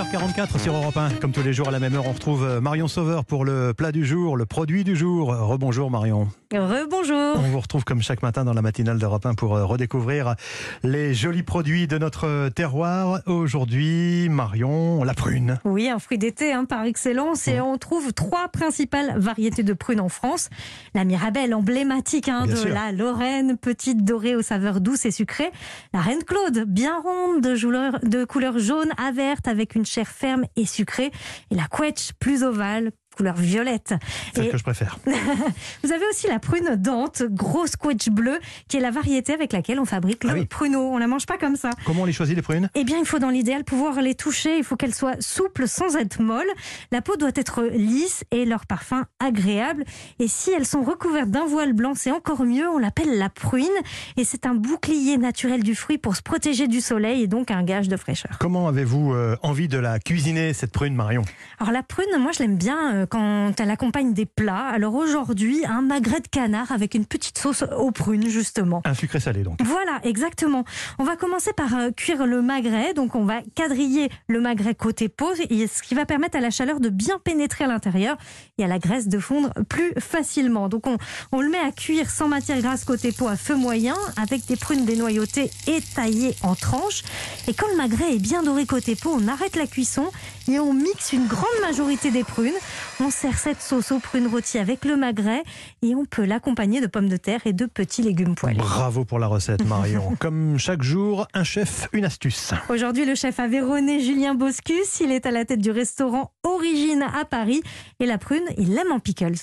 8h44 0.00 0.58
sur 0.58 0.74
Europe 0.74 0.96
1. 0.96 1.10
Comme 1.20 1.32
tous 1.32 1.42
les 1.42 1.52
jours 1.52 1.68
à 1.68 1.70
la 1.70 1.78
même 1.78 1.94
heure, 1.94 2.06
on 2.06 2.12
retrouve 2.12 2.42
euh, 2.42 2.60
Marion 2.62 2.88
Sauveur 2.88 3.26
pour 3.26 3.44
le 3.44 3.74
plat 3.74 3.92
du 3.92 4.06
jour, 4.06 4.38
le 4.38 4.46
produit 4.46 4.82
du 4.82 4.96
jour. 4.96 5.28
Rebonjour 5.28 5.90
Marion. 5.90 6.28
Rebonjour. 6.52 7.36
On 7.36 7.48
vous 7.48 7.60
retrouve 7.60 7.84
comme 7.84 8.02
chaque 8.02 8.22
matin 8.22 8.44
dans 8.44 8.52
la 8.54 8.60
matinale 8.62 8.98
d'Europe 8.98 9.24
1 9.24 9.34
pour 9.34 9.54
euh, 9.54 9.64
redécouvrir 9.64 10.34
les 10.82 11.14
jolis 11.14 11.44
produits 11.44 11.86
de 11.86 11.96
notre 11.96 12.48
terroir. 12.48 13.20
Aujourd'hui, 13.26 14.28
Marion, 14.28 15.04
la 15.04 15.14
prune. 15.14 15.60
Oui, 15.64 15.88
un 15.88 16.00
fruit 16.00 16.18
d'été 16.18 16.52
hein, 16.52 16.64
par 16.64 16.84
excellence. 16.86 17.46
Et 17.46 17.60
on 17.60 17.78
trouve 17.78 18.12
trois 18.12 18.48
principales 18.48 19.14
variétés 19.16 19.62
de 19.62 19.72
prunes 19.74 20.00
en 20.00 20.08
France. 20.08 20.48
La 20.92 21.04
Mirabelle, 21.04 21.54
emblématique 21.54 22.28
hein, 22.28 22.46
de 22.46 22.56
sûr. 22.56 22.74
la 22.74 22.90
Lorraine, 22.90 23.56
petite 23.56 24.04
dorée 24.04 24.34
aux 24.34 24.42
saveurs 24.42 24.80
douces 24.80 25.06
et 25.06 25.12
sucrées. 25.12 25.52
La 25.94 26.00
Reine 26.00 26.24
Claude, 26.24 26.64
bien 26.66 26.98
ronde, 27.00 27.42
de, 27.42 27.54
jouleur- 27.54 28.00
de 28.02 28.24
couleur 28.24 28.58
jaune 28.58 28.90
à 28.96 29.12
verte, 29.12 29.46
avec 29.46 29.76
une 29.76 29.86
chair 29.86 30.08
ferme 30.08 30.46
et 30.56 30.66
sucrée. 30.66 31.12
Et 31.52 31.54
la 31.54 31.66
Quetch, 31.70 32.10
plus 32.18 32.42
ovale, 32.42 32.90
couleur 33.20 33.36
violette. 33.36 33.92
Celle 34.34 34.46
Et 34.46 34.48
que 34.48 34.56
je 34.56 34.62
préfère. 34.62 34.98
vous 35.84 35.92
avez 35.92 36.04
aussi 36.10 36.26
la 36.26 36.38
prune 36.38 36.76
dente, 36.76 37.22
grosse 37.28 37.76
Quetch 37.76 38.08
bleue, 38.08 38.38
qui 38.66 38.78
est 38.78 38.80
la 38.80 38.90
variété 38.90 39.34
avec 39.34 39.52
laquelle 39.52 39.78
on 39.78 39.84
fabrique 39.84 40.24
le 40.24 40.30
Ah 40.30 40.34
oui. 40.34 40.46
pruneau. 40.46 40.80
On 40.80 40.96
la 40.96 41.06
mange 41.06 41.26
pas 41.26 41.36
comme 41.36 41.56
ça. 41.56 41.68
Comment 41.84 42.02
on 42.02 42.04
les 42.06 42.14
choisit 42.14 42.34
les 42.34 42.40
prunes? 42.40 42.70
Eh 42.74 42.84
bien, 42.84 42.96
il 42.98 43.04
faut 43.04 43.18
dans 43.18 43.28
l'idéal 43.28 43.64
pouvoir 43.64 44.00
les 44.00 44.14
toucher. 44.14 44.56
Il 44.56 44.64
faut 44.64 44.76
qu'elles 44.76 44.94
soient 44.94 45.16
souples 45.20 45.68
sans 45.68 45.96
être 45.96 46.22
molles. 46.22 46.48
La 46.92 47.02
peau 47.02 47.16
doit 47.16 47.30
être 47.34 47.64
lisse 47.64 48.24
et 48.30 48.46
leur 48.46 48.64
parfum 48.64 49.04
agréable. 49.18 49.84
Et 50.18 50.26
si 50.28 50.50
elles 50.50 50.64
sont 50.66 50.82
recouvertes 50.82 51.30
d'un 51.30 51.44
voile 51.44 51.74
blanc, 51.74 51.92
c'est 51.94 52.10
encore 52.12 52.44
mieux. 52.44 52.68
On 52.70 52.78
l'appelle 52.78 53.18
la 53.18 53.28
pruine. 53.28 53.68
Et 54.16 54.24
c'est 54.24 54.46
un 54.46 54.54
bouclier 54.54 55.18
naturel 55.18 55.62
du 55.62 55.74
fruit 55.74 55.98
pour 55.98 56.16
se 56.16 56.22
protéger 56.22 56.68
du 56.68 56.80
soleil 56.80 57.22
et 57.22 57.26
donc 57.26 57.50
un 57.50 57.62
gage 57.64 57.88
de 57.88 57.98
fraîcheur. 57.98 58.38
Comment 58.40 58.66
avez-vous 58.68 59.12
euh, 59.12 59.36
envie 59.42 59.68
de 59.68 59.76
la 59.76 59.98
cuisiner, 59.98 60.54
cette 60.54 60.72
prune, 60.72 60.94
Marion? 60.94 61.20
Alors 61.58 61.72
la 61.74 61.82
prune, 61.82 62.06
moi 62.18 62.30
je 62.32 62.38
l'aime 62.42 62.56
bien 62.56 62.94
euh, 62.94 63.06
quand 63.10 63.60
elle 63.60 63.70
accompagne 63.70 64.14
des 64.14 64.26
plats. 64.26 64.68
Alors 64.68 64.94
aujourd'hui, 64.94 65.64
un 65.66 65.82
magret 65.82 66.20
de 66.20 66.28
canard 66.28 66.72
avec 66.72 66.94
une 66.94 67.04
petite 67.04 67.38
sauce 67.38 67.64
aux 67.76 67.90
prunes 67.90 68.28
justement. 68.28 68.80
Un 68.84 68.94
sucré 68.94 69.20
salé, 69.20 69.42
donc. 69.42 69.58
Voilà, 69.62 70.00
exactement. 70.04 70.64
On 70.98 71.04
va 71.04 71.16
commencer 71.16 71.52
par 71.52 71.76
euh, 71.76 71.90
cuire 71.90 72.26
le 72.26 72.40
magret. 72.40 72.94
Donc, 72.94 73.14
on 73.14 73.24
va 73.24 73.40
quadriller 73.54 74.08
le 74.28 74.40
magret 74.40 74.74
côté 74.74 75.08
peau, 75.08 75.34
ce 75.34 75.82
qui 75.82 75.94
va 75.94 76.06
permettre 76.06 76.36
à 76.36 76.40
la 76.40 76.50
chaleur 76.50 76.80
de 76.80 76.88
bien 76.88 77.18
pénétrer 77.22 77.64
à 77.64 77.68
l'intérieur 77.68 78.16
et 78.58 78.64
à 78.64 78.68
la 78.68 78.78
graisse 78.78 79.08
de 79.08 79.18
fondre 79.18 79.50
plus 79.68 79.92
facilement. 79.98 80.68
Donc, 80.68 80.86
on, 80.86 80.96
on 81.32 81.40
le 81.40 81.48
met 81.48 81.58
à 81.58 81.72
cuire 81.72 82.08
sans 82.08 82.28
matière 82.28 82.60
grasse 82.60 82.84
côté 82.84 83.12
peau 83.12 83.28
à 83.28 83.36
feu 83.36 83.56
moyen, 83.56 83.96
avec 84.16 84.46
des 84.46 84.56
prunes 84.56 84.84
dénoyautées 84.84 85.50
et 85.66 85.80
taillées 85.94 86.34
en 86.42 86.54
tranches. 86.54 87.02
Et 87.48 87.54
quand 87.54 87.66
le 87.68 87.76
magret 87.76 88.14
est 88.14 88.22
bien 88.22 88.42
doré 88.42 88.66
côté 88.66 88.94
peau, 88.94 89.16
on 89.20 89.28
arrête 89.28 89.56
la 89.56 89.66
cuisson 89.66 90.10
et 90.48 90.58
on 90.58 90.72
mixe 90.72 91.12
une 91.12 91.26
grande 91.26 91.48
majorité 91.60 92.10
des 92.10 92.24
prunes. 92.24 92.54
On 93.00 93.10
sert 93.10 93.38
cette 93.38 93.60
sauce 93.60 93.92
aux 93.92 93.98
prunes 93.98 94.26
rôties 94.26 94.58
avec 94.58 94.84
le 94.84 94.96
magret 94.96 95.42
et 95.82 95.94
on 95.94 96.04
peut 96.04 96.24
l'accompagner 96.24 96.80
de 96.80 96.86
pommes 96.86 97.08
de 97.08 97.16
terre 97.16 97.40
et 97.44 97.52
de 97.52 97.66
petits 97.66 98.02
légumes 98.02 98.34
poêlés. 98.34 98.58
Bravo 98.58 99.04
pour 99.04 99.18
la 99.18 99.26
recette, 99.26 99.64
Marion. 99.66 100.16
Comme 100.18 100.58
chaque 100.58 100.82
jour, 100.82 101.26
un 101.34 101.44
chef, 101.44 101.88
une 101.92 102.04
astuce. 102.04 102.52
Aujourd'hui, 102.68 103.04
le 103.04 103.14
chef 103.14 103.40
Aveyronais 103.40 104.00
Julien 104.00 104.34
Boscus, 104.34 105.00
il 105.00 105.12
est 105.12 105.26
à 105.26 105.30
la 105.30 105.44
tête 105.44 105.60
du 105.60 105.70
restaurant 105.70 106.32
Origine 106.42 107.02
à 107.02 107.24
Paris. 107.24 107.62
Et 108.00 108.06
la 108.06 108.18
prune, 108.18 108.44
il 108.58 108.74
l'aime 108.74 108.92
en 108.92 109.00
pickles. 109.00 109.34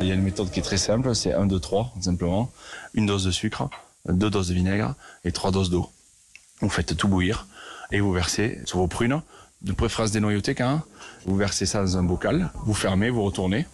Il 0.00 0.06
y 0.06 0.12
a 0.12 0.14
une 0.14 0.22
méthode 0.22 0.50
qui 0.50 0.60
est 0.60 0.62
très 0.62 0.76
simple, 0.76 1.14
c'est 1.14 1.32
1, 1.32 1.46
2, 1.46 1.58
3, 1.58 1.92
simplement. 2.00 2.52
Une 2.94 3.06
dose 3.06 3.24
de 3.24 3.30
sucre, 3.30 3.68
deux 4.06 4.30
doses 4.30 4.48
de 4.48 4.54
vinaigre 4.54 4.94
et 5.24 5.32
trois 5.32 5.50
doses 5.50 5.70
d'eau. 5.70 5.90
Vous 6.60 6.68
faites 6.68 6.96
tout 6.96 7.08
bouillir 7.08 7.46
et 7.90 8.00
vous 8.00 8.12
versez 8.12 8.60
sur 8.64 8.78
vos 8.78 8.86
prunes, 8.86 9.22
de 9.62 9.72
préférence 9.72 10.12
dénoyautées 10.12 10.54
quand 10.54 10.68
même. 10.68 10.80
Vous 11.26 11.36
versez 11.36 11.66
ça 11.66 11.80
dans 11.80 11.98
un 11.98 12.02
bocal, 12.02 12.50
vous 12.64 12.74
fermez, 12.74 13.10
vous 13.10 13.22
retournez. 13.22 13.66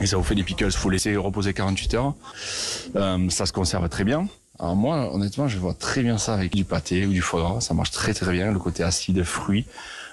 Et 0.00 0.06
ça 0.06 0.16
vous 0.16 0.22
fait 0.22 0.34
des 0.34 0.44
pickles. 0.44 0.68
Vous 0.68 0.90
laissez 0.90 1.16
reposer 1.16 1.52
48 1.52 1.94
heures. 1.94 2.14
Euh, 2.94 3.28
ça 3.30 3.46
se 3.46 3.52
conserve 3.52 3.88
très 3.88 4.04
bien. 4.04 4.28
Alors 4.58 4.76
moi, 4.76 5.12
honnêtement, 5.14 5.48
je 5.48 5.58
vois 5.58 5.74
très 5.74 6.02
bien 6.02 6.18
ça 6.18 6.34
avec 6.34 6.54
du 6.54 6.64
pâté 6.64 7.06
ou 7.06 7.12
du 7.12 7.20
foie 7.20 7.40
gras. 7.40 7.60
Ça 7.60 7.74
marche 7.74 7.90
très 7.90 8.14
très 8.14 8.32
bien. 8.32 8.52
Le 8.52 8.58
côté 8.58 8.82
acide, 8.82 9.22
fruit, 9.24 9.66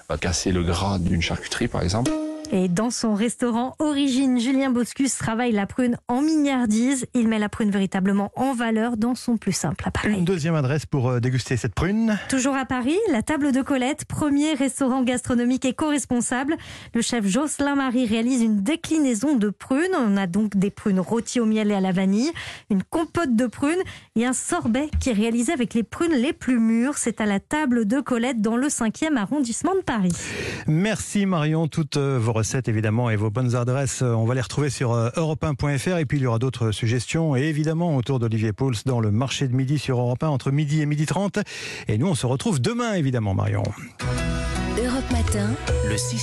va 0.09 0.17
casser 0.17 0.51
le 0.51 0.63
gras 0.63 0.97
d'une 1.00 1.22
charcuterie, 1.22 1.67
par 1.67 1.81
exemple. 1.81 2.11
Et 2.51 2.67
dans 2.67 2.89
son 2.89 3.16
restaurant 3.16 3.75
Origine, 3.79 4.39
Julien 4.39 4.69
Boscus 4.69 5.17
travaille 5.17 5.51
la 5.51 5.66
prune 5.66 5.97
en 6.07 6.22
mignardise. 6.22 7.07
Il 7.13 7.28
met 7.28 7.39
la 7.39 7.50
prune 7.50 7.72
véritablement 7.72 8.31
en 8.35 8.53
valeur 8.53 8.97
dans 8.97 9.16
son 9.16 9.38
plus 9.38 9.51
simple 9.51 9.83
appareil. 9.88 10.19
Une 10.19 10.25
deuxième 10.25 10.55
adresse 10.55 10.85
pour 10.85 11.09
euh, 11.09 11.19
déguster 11.19 11.57
cette 11.57 11.73
prune. 11.73 12.19
Toujours 12.29 12.55
à 12.55 12.66
Paris, 12.66 12.97
la 13.11 13.23
table 13.23 13.51
de 13.51 13.61
Colette, 13.61 14.05
premier 14.05 14.53
restaurant 14.53 15.03
gastronomique 15.03 15.66
éco-responsable. 15.66 16.55
Le 16.94 17.01
chef 17.01 17.25
Jocelyn 17.25 17.75
Marie 17.75 18.05
réalise 18.05 18.41
une 18.41 18.61
déclinaison 18.61 19.35
de 19.35 19.50
prunes. 19.50 19.95
On 19.97 20.16
a 20.17 20.28
donc 20.28 20.55
des 20.55 20.69
prunes 20.69 21.00
rôties 21.00 21.39
au 21.39 21.45
miel 21.45 21.72
et 21.72 21.75
à 21.75 21.81
la 21.81 21.91
vanille, 21.91 22.31
une 22.69 22.84
compote 22.84 23.35
de 23.35 23.47
prunes 23.47 23.81
et 24.16 24.25
un 24.25 24.34
sorbet 24.34 24.89
qui 25.00 25.09
est 25.09 25.13
réalisé 25.13 25.51
avec 25.51 25.73
les 25.73 25.84
prunes 25.84 26.13
les 26.13 26.34
plus 26.34 26.59
mûres. 26.59 26.97
C'est 26.97 27.22
à 27.22 27.25
la 27.25 27.39
table 27.39 27.85
de 27.85 28.00
Colette 28.01 28.41
dans 28.41 28.57
le 28.57 28.67
5e 28.67 29.16
arrondissement 29.17 29.73
de 29.75 29.81
Paris. 29.81 30.13
Merci 30.67 31.25
Marion, 31.25 31.67
toutes 31.67 31.97
euh, 31.97 32.19
vos 32.19 32.34
recettes 32.35 32.68
évidemment 32.68 33.09
et 33.09 33.16
vos 33.16 33.31
bonnes 33.31 33.56
adresses, 33.56 34.01
euh, 34.01 34.13
on 34.13 34.25
va 34.25 34.35
les 34.35 34.41
retrouver 34.41 34.69
sur 34.69 34.91
euh, 34.91 35.09
europe1.fr 35.12 35.97
et 35.97 36.06
puis 36.06 36.18
il 36.18 36.23
y 36.23 36.28
aura 36.28 36.38
d'autres 36.38 36.72
suggestions 36.72 37.35
et 37.35 37.44
évidemment 37.44 37.96
autour 37.96 38.19
d'Olivier 38.19 38.51
Pouls 38.51 38.75
dans 38.85 39.00
le 39.00 39.09
marché 39.09 39.47
de 39.47 39.56
midi 39.56 39.79
sur 39.79 40.00
Europe 40.00 40.22
1 40.22 40.28
entre 40.28 40.51
midi 40.51 40.81
et 40.81 40.85
midi 40.85 41.06
30 41.06 41.40
et 41.88 41.97
nous 41.97 42.07
on 42.07 42.16
se 42.16 42.25
retrouve 42.25 42.59
demain 42.59 42.94
évidemment 42.94 43.34
Marion. 43.34 43.63
Europe 44.78 45.09
Matin, 45.12 45.50
Le 45.90 45.97
6 45.97 46.13